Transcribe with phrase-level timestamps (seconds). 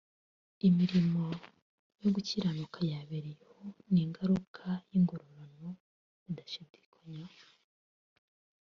[0.67, 1.23] imirimo
[2.01, 3.57] yo gukiranuka y'abera- iyo
[3.91, 5.69] ni ingaruka y'ingororano
[6.25, 7.47] bidashidikanywaho